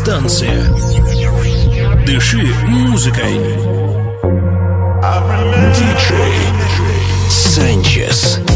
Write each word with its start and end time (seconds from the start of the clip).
Радиостанция. 0.00 0.64
Дыши 2.06 2.42
музыкой. 2.66 3.34
Диджей 5.74 6.32
Санчес. 7.28 8.49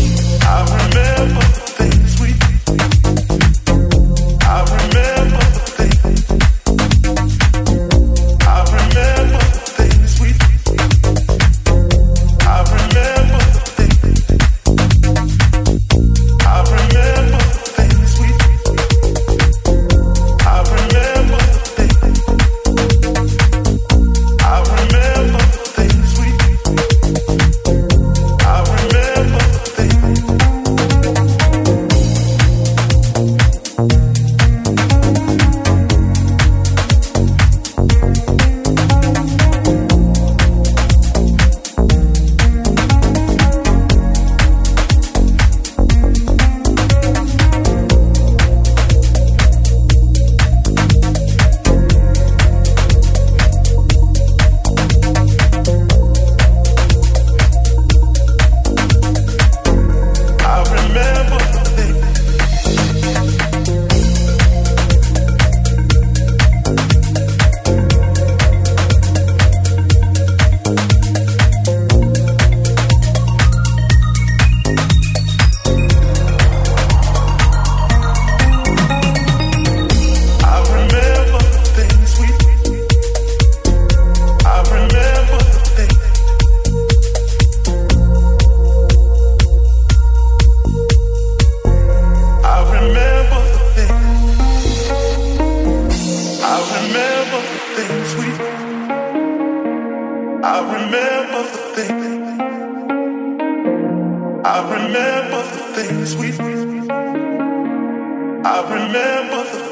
I 104.57 104.63
remember 104.73 105.43
the 105.51 105.63
things 105.75 106.15
we. 106.15 106.31
I 108.45 108.61
remember 108.71 109.43
the 109.51 109.64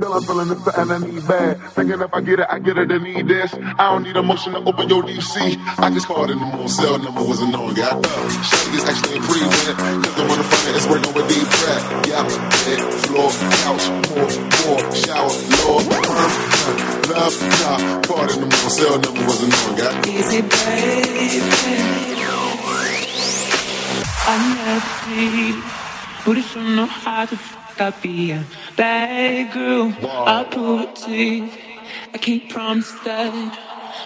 till 0.00 0.12
I'm 0.12 0.22
feeling 0.22 0.48
this, 0.48 0.76
and 0.76 0.92
I 0.92 0.98
need 0.98 1.26
bad. 1.26 1.60
Thinking 1.72 2.00
if 2.00 2.14
I 2.14 2.20
get 2.20 2.40
it, 2.40 2.46
I 2.48 2.58
get 2.58 2.78
it, 2.78 2.90
I 2.90 2.98
need 2.98 3.28
this. 3.28 3.54
I 3.54 3.90
don't 3.90 4.02
need 4.02 4.16
emotion 4.16 4.52
to 4.52 4.58
open 4.60 4.88
your 4.88 5.02
DC. 5.02 5.56
I 5.78 5.90
just 5.90 6.06
called 6.06 6.30
in 6.30 6.38
the 6.38 6.46
moon, 6.46 6.68
cell 6.68 6.98
number 6.98 7.22
wasn't 7.22 7.52
known. 7.52 7.74
Got 7.74 7.94
up. 7.94 8.02
Shawty 8.02 8.74
is 8.76 8.84
actually 8.88 9.20
pretty 9.20 9.46
wet. 9.46 9.76
Cause 9.76 10.14
the 10.14 10.24
of 10.24 10.76
it's 10.76 10.86
working 10.86 11.14
with 11.14 11.28
deep 11.28 11.48
breath. 11.48 11.84
Yeah, 12.08 12.24
bed, 12.66 12.80
floor, 13.06 13.30
couch, 13.62 13.84
more, 14.08 14.30
more, 14.64 14.82
shower, 14.94 15.32
Lord, 15.62 15.84
perm, 15.90 16.30
love, 17.10 17.36
nah. 17.62 18.02
Called 18.02 18.30
in 18.30 18.40
the 18.40 18.48
moon, 18.48 18.70
cell 18.70 18.98
number 18.98 19.22
wasn't 19.26 19.52
known. 19.52 19.76
Got 19.78 20.06
Easy, 20.06 20.42
baby. 20.42 21.68
I 24.30 24.36
never 24.60 24.84
did, 25.08 25.56
but 26.24 26.36
you 26.36 26.44
don't 26.54 26.76
know 26.76 26.86
how 26.86 27.24
to 27.24 27.36
fuck 27.36 27.80
a 27.80 27.92
bad 28.78 29.52
girl. 29.52 29.92
I'll 30.08 30.44
it 30.82 30.94
to 31.02 31.10
you. 31.10 31.50
I 32.14 32.18
can't 32.18 32.48
promise 32.48 32.92
that 33.04 33.34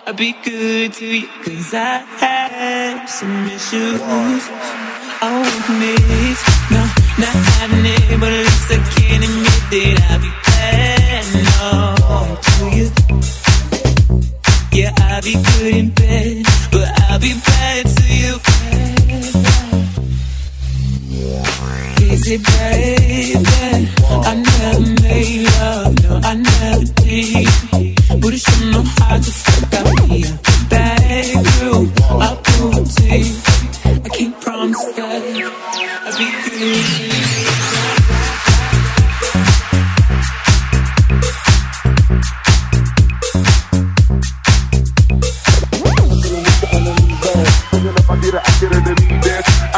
I'll 0.07 0.15
be 0.15 0.33
good 0.43 0.95
to 0.95 1.07
you, 1.07 1.29
cause 1.45 1.75
I 1.75 1.99
have 2.23 3.09
some 3.09 3.47
issues. 3.49 4.01
I 4.01 5.29
won't 5.31 5.53
admit, 5.61 6.39
no, 6.73 6.83
not 7.21 7.37
having 7.53 7.85
it, 7.85 8.19
but 8.19 8.33
at 8.33 8.45
least 8.49 8.73
I 8.73 8.81
can 8.97 9.21
admit 9.29 9.63
that 9.73 9.97
I'll 10.09 10.21
be 10.25 10.33
bad, 10.49 11.23
no, 11.49 11.71
to 12.47 12.65
you. 12.77 12.89
Yeah, 14.73 14.93
I'll 14.97 15.23
be 15.23 15.35
good 15.35 15.75
in 15.77 15.91
bed, 15.91 16.47
but 16.73 16.89
I'll 17.11 17.21
be 17.21 17.35
bad 17.45 17.87
to 17.87 18.05
you. 18.09 18.33
Baby. 22.25 22.45
I 24.09 24.35
never 24.35 25.03
made 25.03 25.43
love, 25.43 25.95
no, 26.05 26.21
I 26.23 26.35
never 26.35 26.85
did. 27.03 27.49
But 28.21 28.31
you 28.33 28.39
should 28.39 28.71
know 28.71 28.83
how 28.83 29.17
to 29.17 29.23
fuck 29.23 29.71
I'll 32.11 32.37
to. 32.87 33.17
I 34.05 34.09
can't 34.09 34.41
promise 34.41 34.85
that 34.95 35.23
I'll 36.05 36.17
be 36.17 36.27
good 36.45 37.13
get 48.63 48.87
it, 48.87 49.02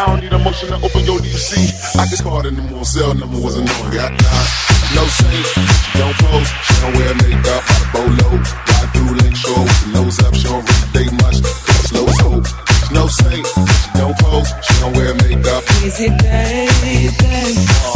I 0.04 0.06
don't 0.08 0.20
need 0.20 0.32
emotion 0.34 0.68
to 0.68 0.76
open 0.84 1.00
your 1.06 1.18
DC. 1.18 1.96
I 1.96 2.04
just 2.04 2.22
called 2.22 2.44
in 2.44 2.56
the 2.56 2.60
moon, 2.60 2.84
cell 2.84 3.14
number 3.14 3.40
wasn't 3.40 3.64
known. 3.64 3.88
Got 3.88 4.12
nah, 4.12 4.44
no 4.92 5.04
saint, 5.08 5.46
she 5.48 5.96
don't 5.96 6.12
pose, 6.20 6.44
she 6.44 6.74
don't 6.84 6.92
wear 6.92 7.14
makeup, 7.24 7.64
got 7.64 7.80
a 7.80 7.88
bolo. 7.96 8.28
Ride 8.36 8.90
through 8.92 9.16
Lake 9.16 9.34
Shore 9.34 9.64
with 9.64 9.80
the 9.80 9.88
nose 9.96 10.20
up, 10.20 10.34
she 10.34 10.44
don't 10.44 10.60
really 10.60 11.08
date 11.08 11.14
much. 11.24 11.40
Slow 11.88 12.06
soap, 12.20 12.44
she's 12.44 12.90
no 12.92 13.06
saint, 13.08 13.46
she 13.48 13.88
don't 13.96 14.16
pose, 14.20 14.52
she 14.60 14.74
don't 14.84 14.92
wear 14.92 15.14
makeup. 15.24 15.64
Easy, 15.80 16.12
baby. 16.20 17.08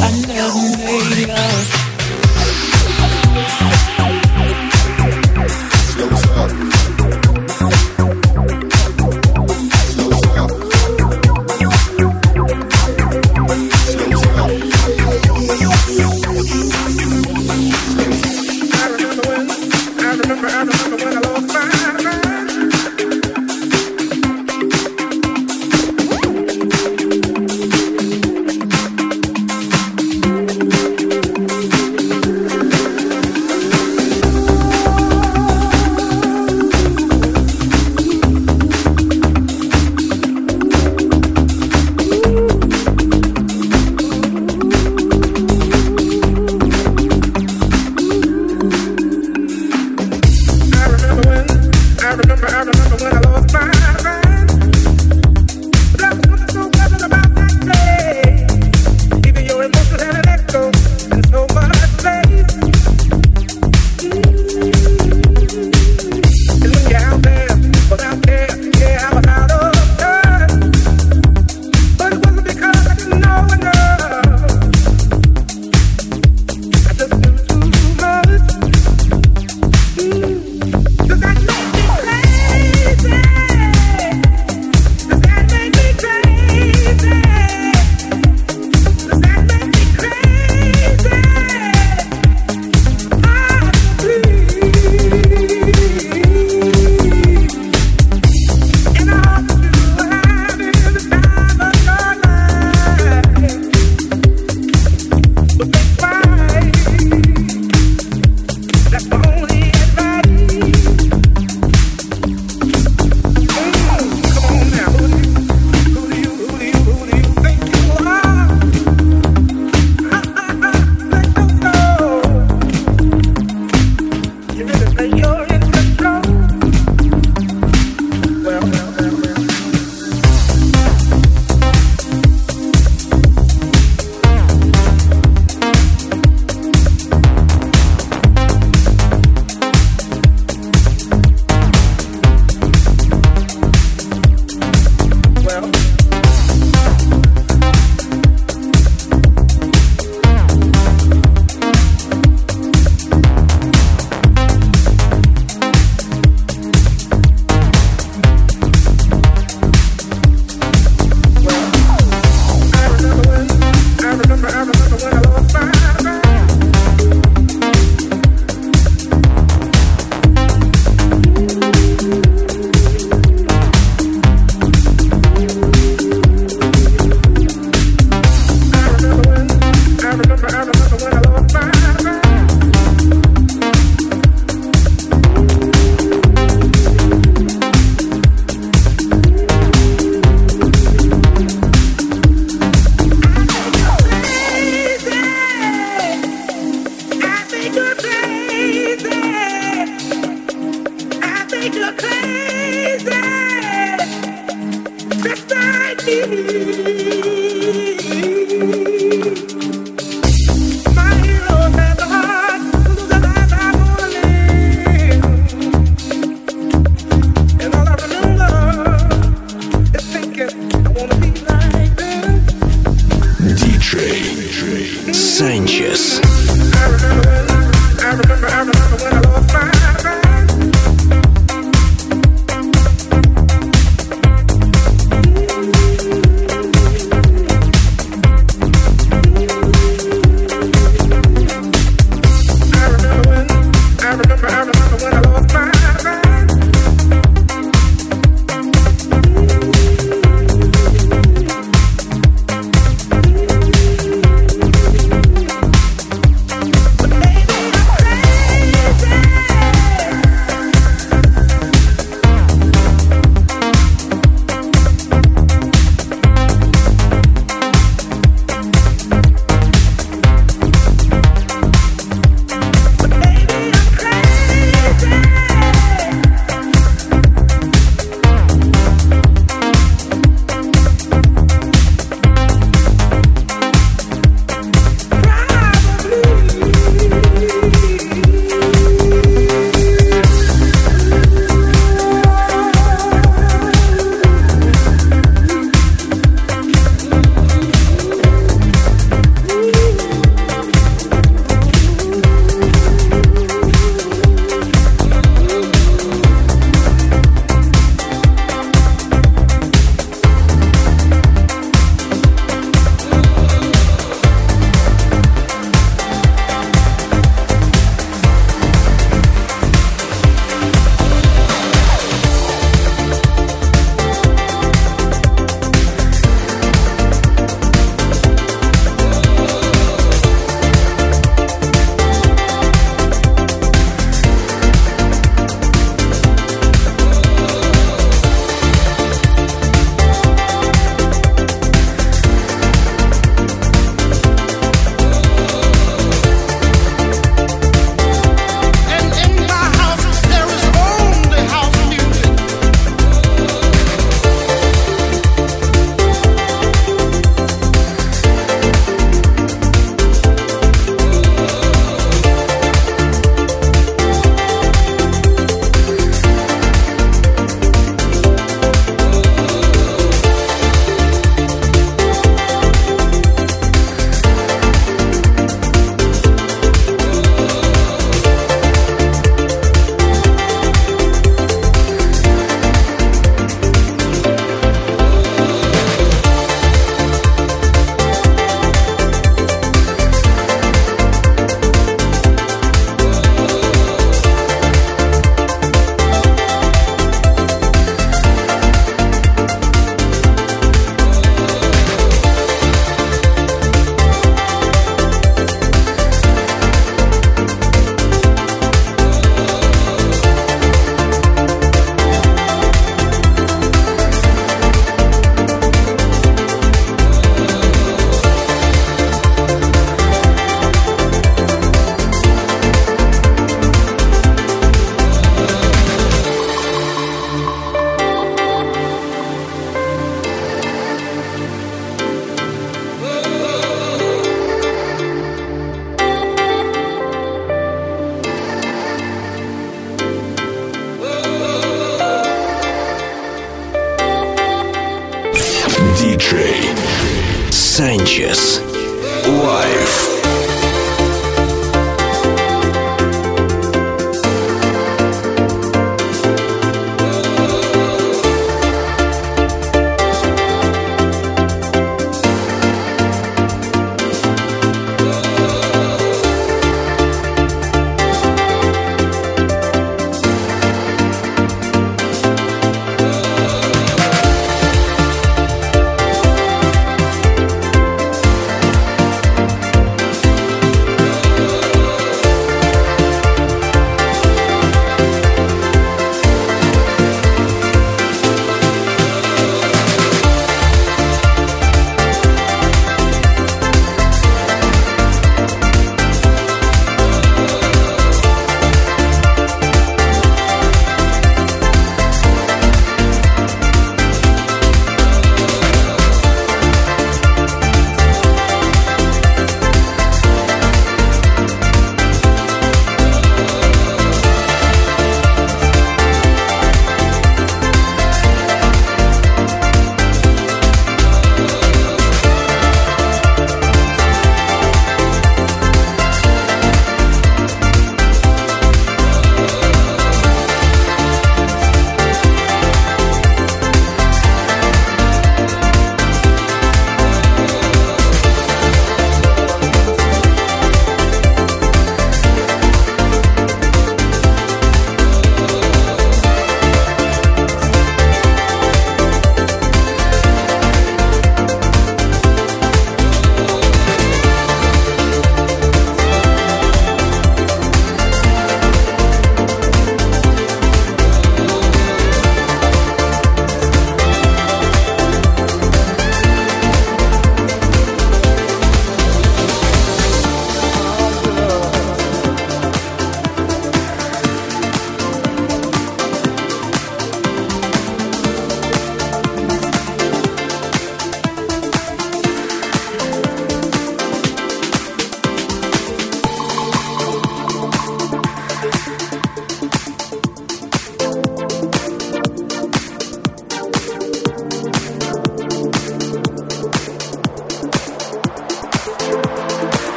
I 0.00 0.08
never 0.32 0.64
made 0.80 1.28
love. 1.28 1.87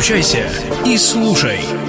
Подключайся 0.00 0.48
и 0.86 0.96
слушай. 0.96 1.79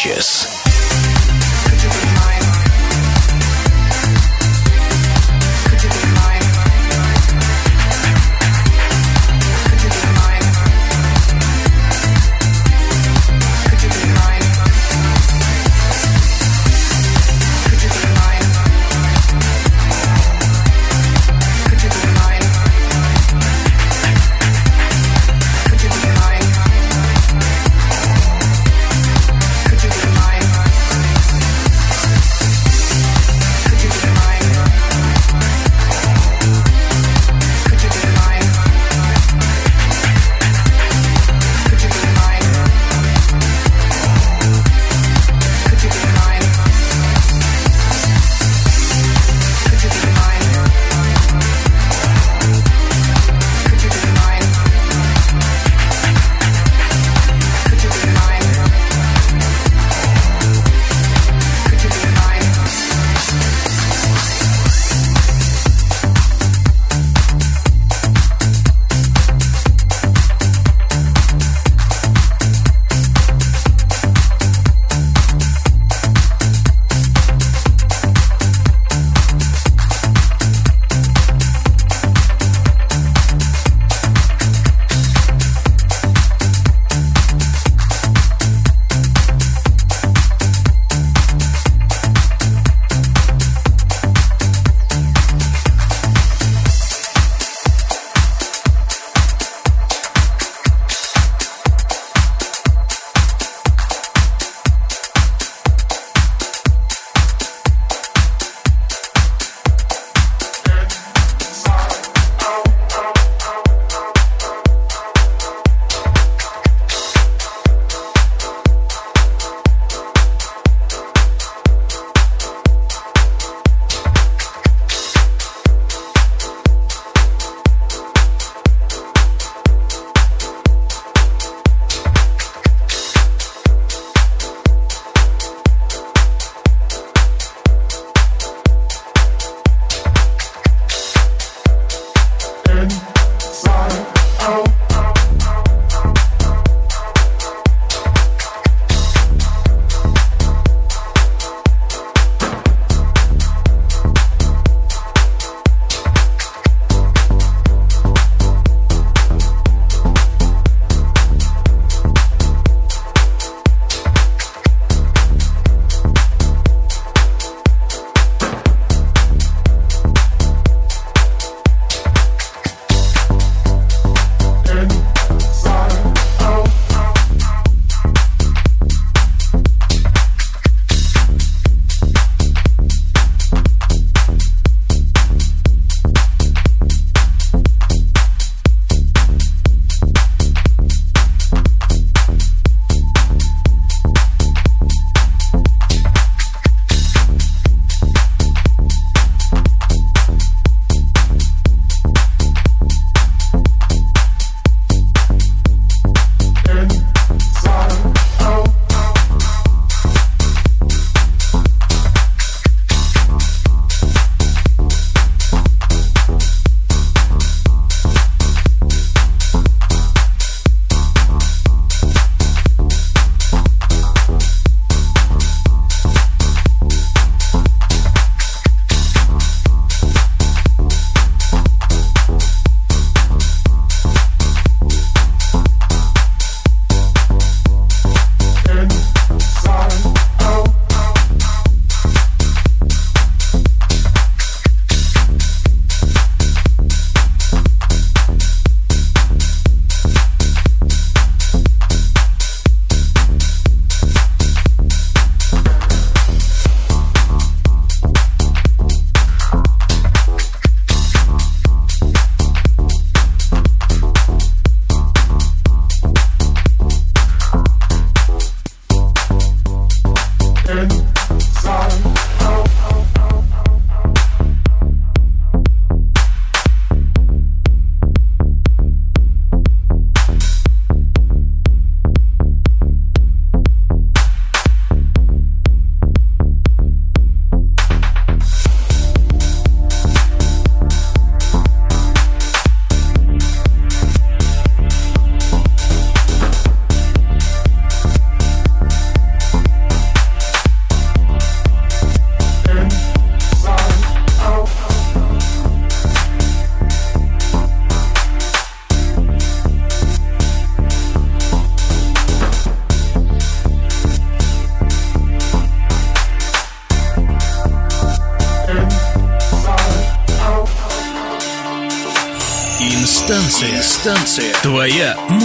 Sanchez. 0.00 0.59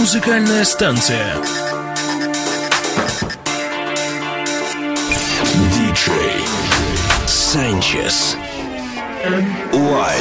Музыкальная 0.06 0.64
станция. 0.64 1.34
Диджей 5.74 6.44
Санчес. 7.26 8.36
Лайв. 9.72 10.15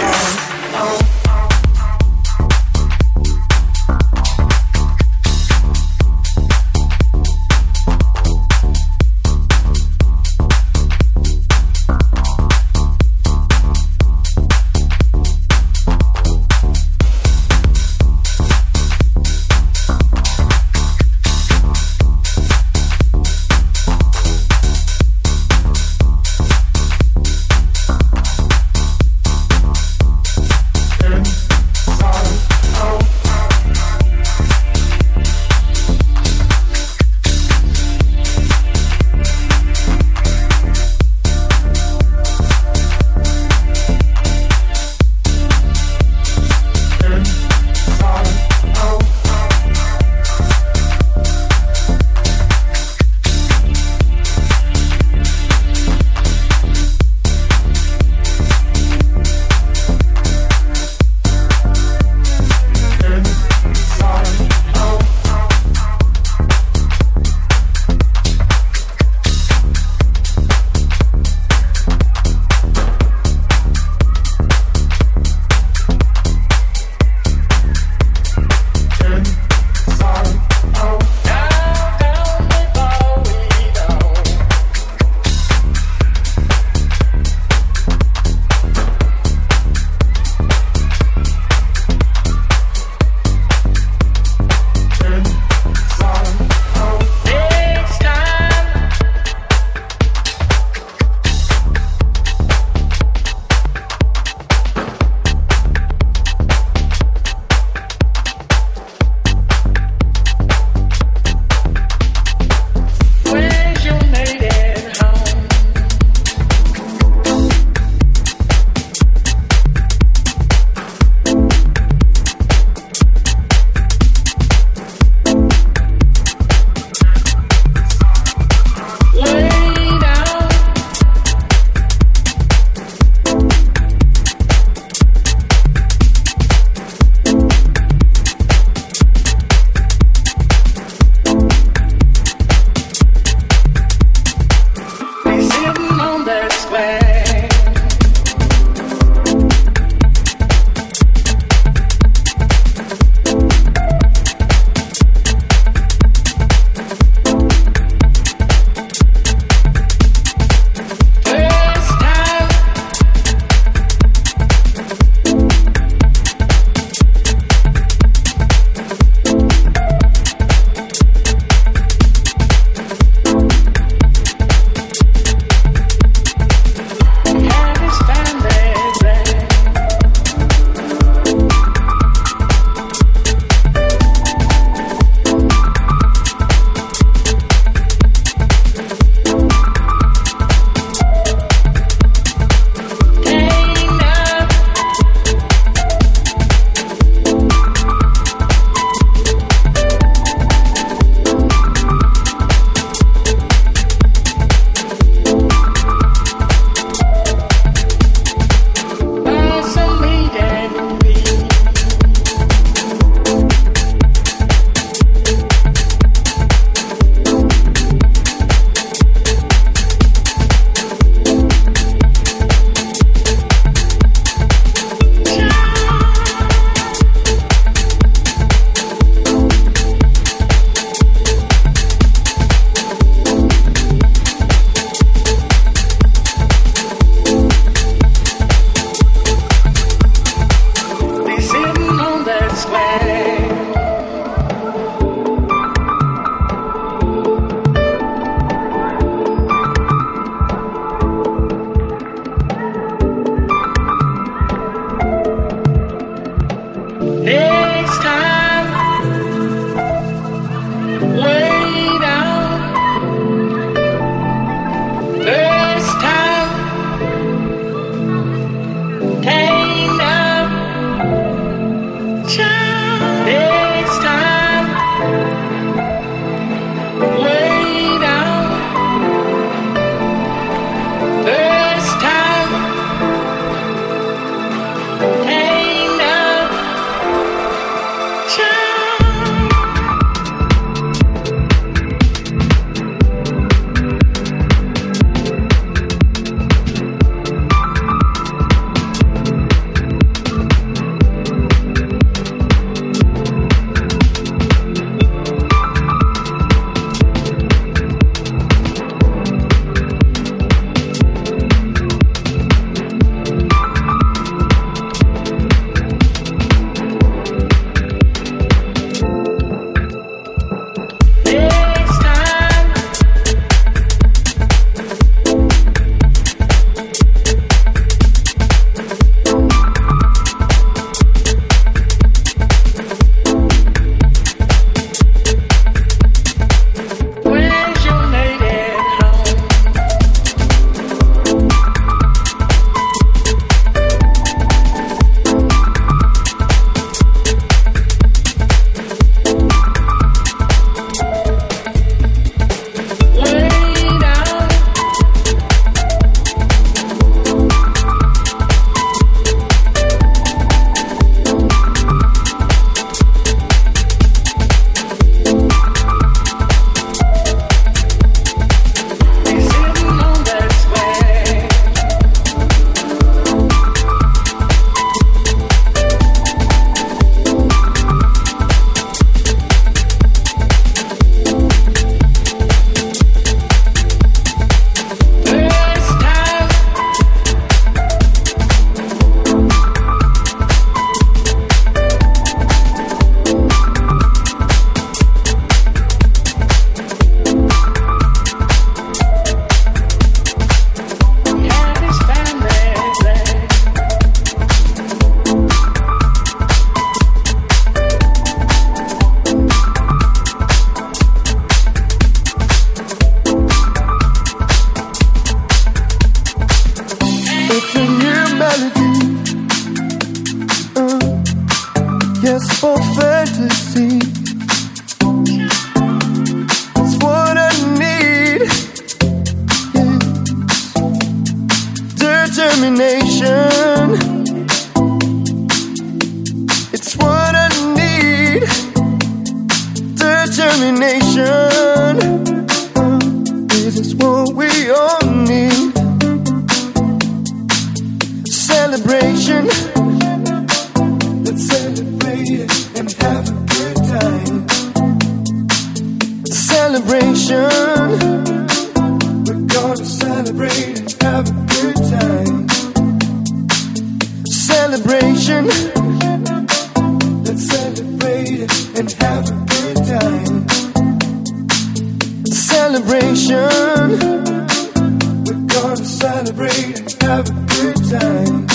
Celebrate 476.15 476.79
and 476.79 477.03
have 477.03 477.29
a 477.29 477.45
good 477.55 477.75
time. 477.89 478.54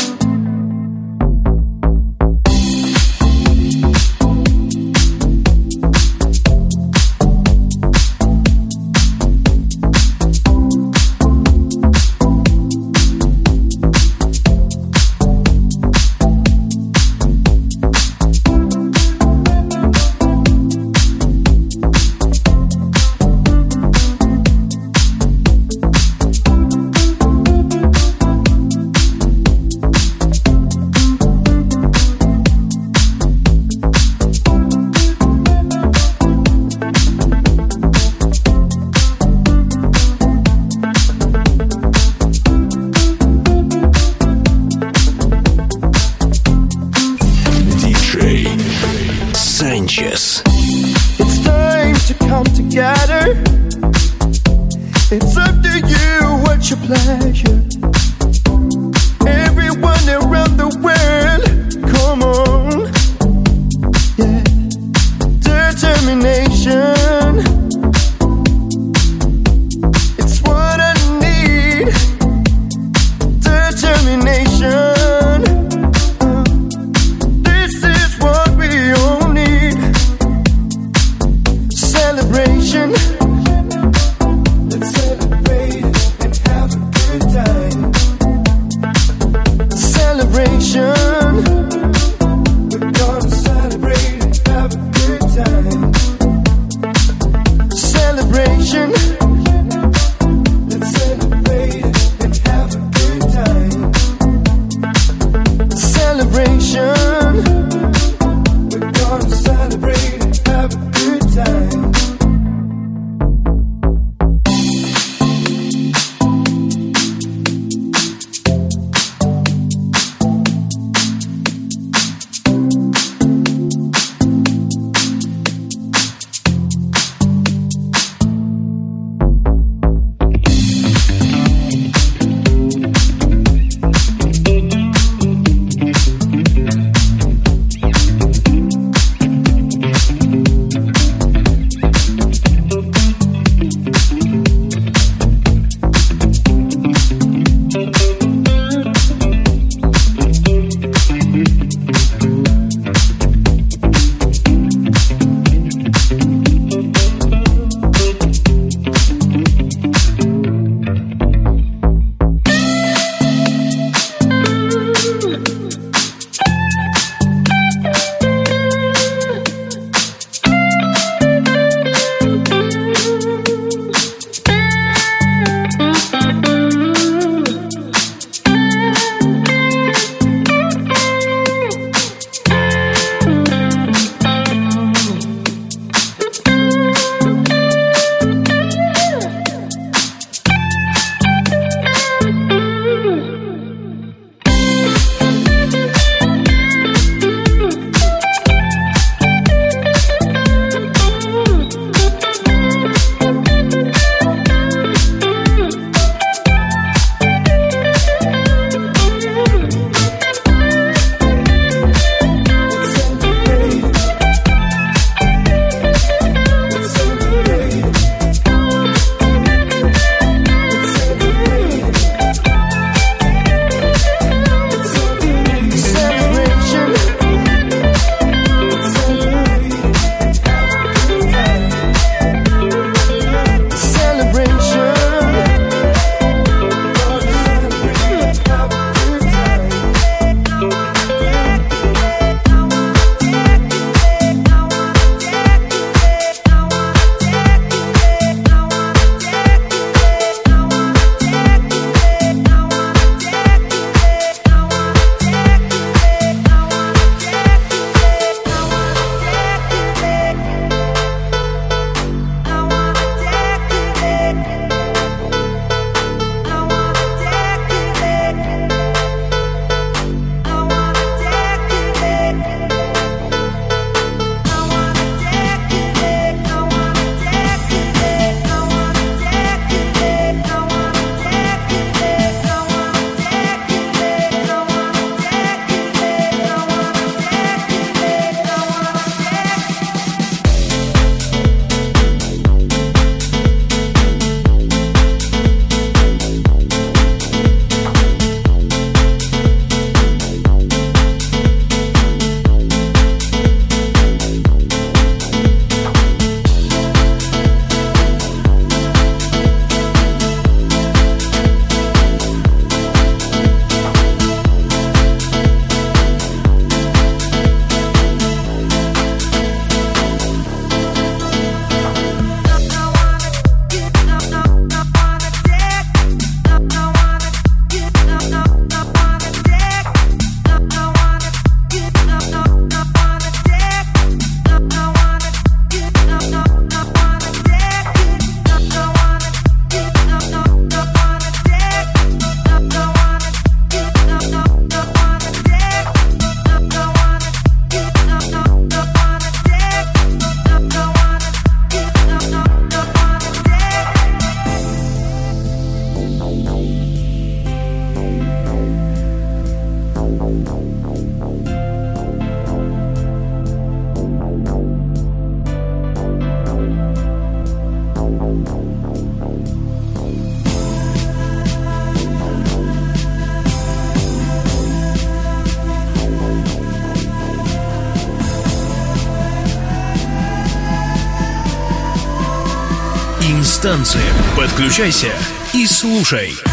Станция. 383.84 384.12
Подключайся 384.36 385.12
и 385.54 385.66
слушай. 385.66 386.49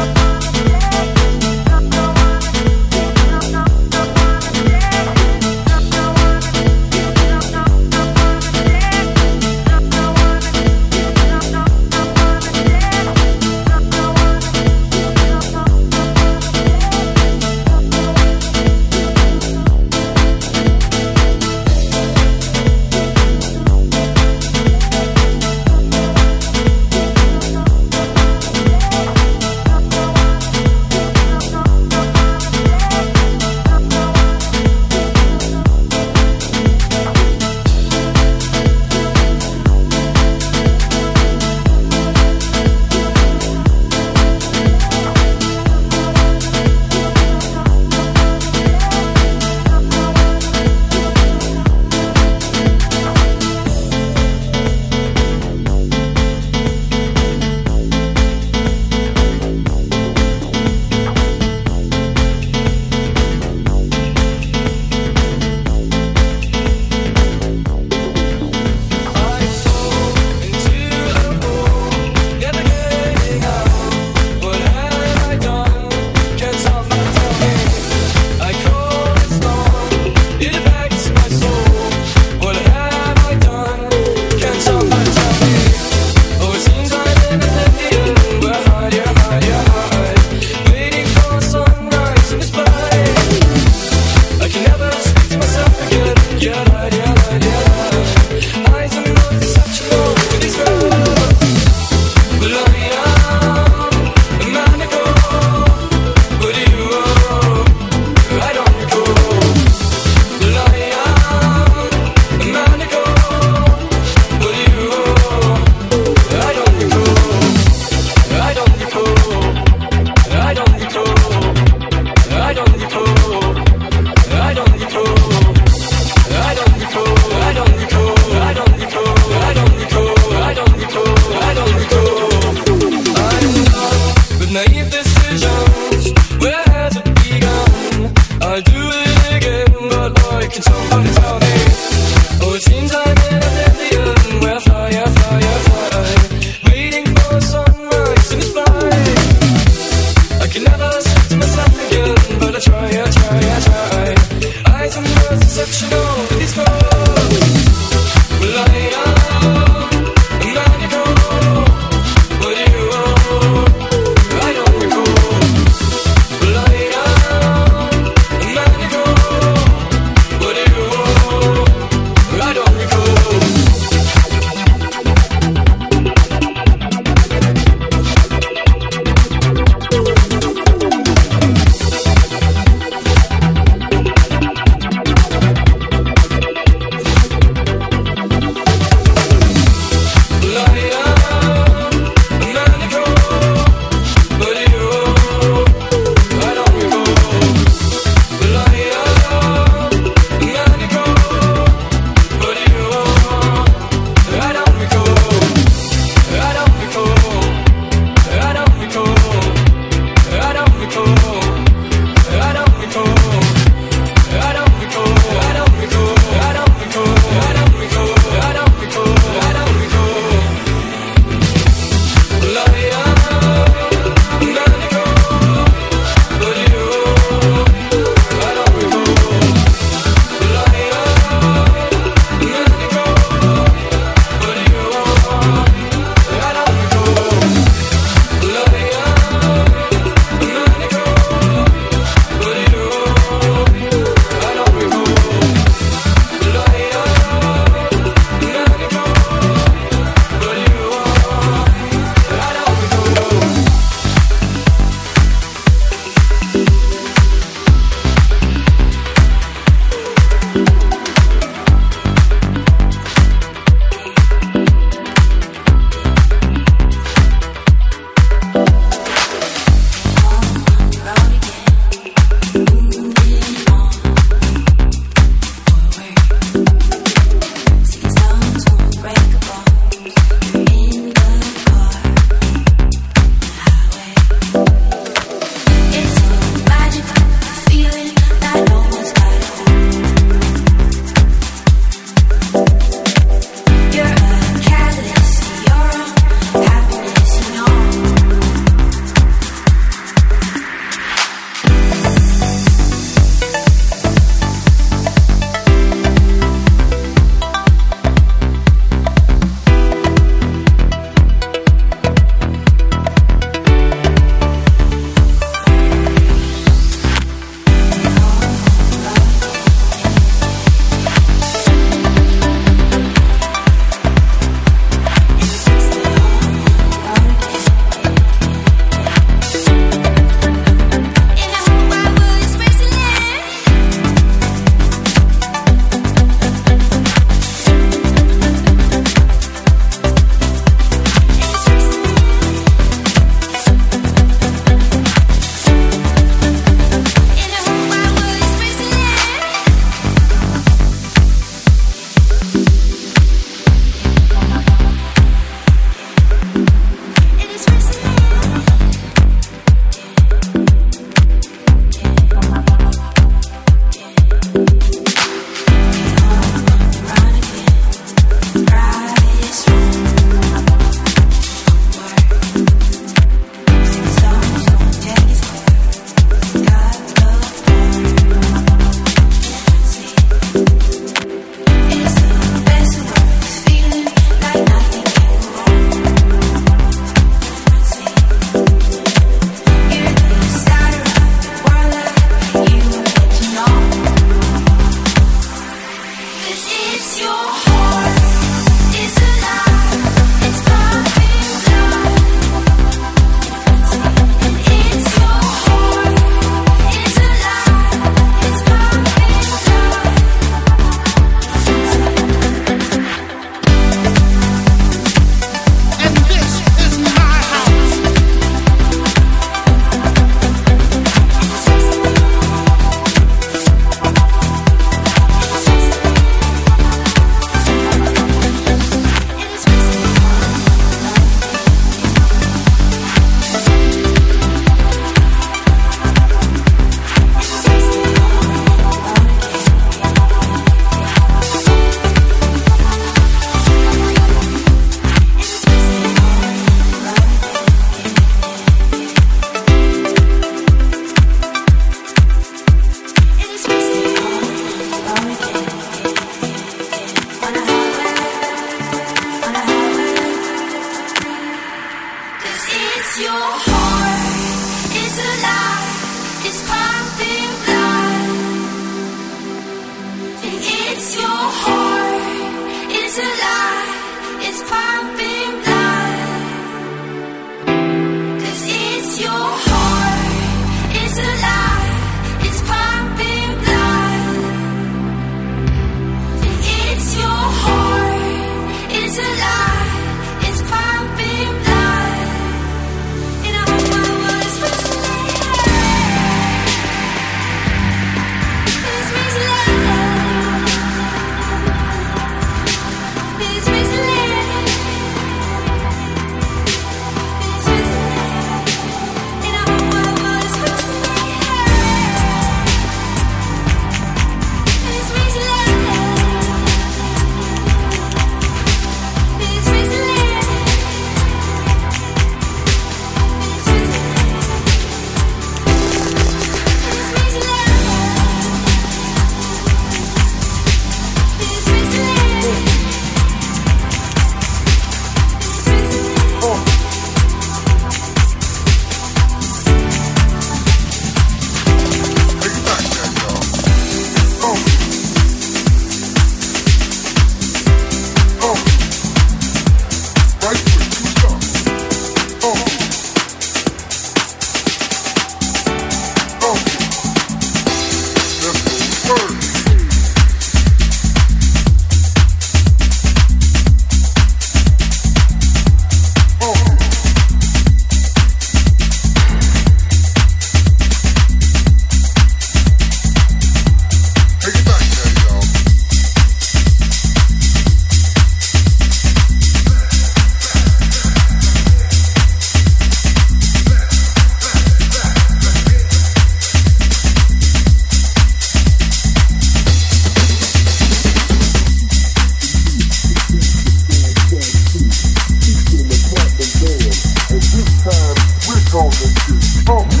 told 598.71 598.93
to 598.93 599.13
truth. 599.15 600.00